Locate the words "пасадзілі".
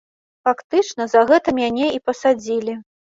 2.11-2.77